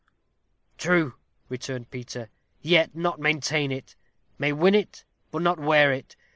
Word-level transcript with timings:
"True," 0.79 1.13
returned 1.47 1.91
Peter; 1.91 2.31
"yet 2.59 2.95
not 2.95 3.19
maintain 3.19 3.71
it. 3.71 3.95
May 4.39 4.51
win 4.51 4.73
it, 4.73 5.05
but 5.29 5.43
not 5.43 5.59
wear 5.59 5.93
it. 5.93 6.15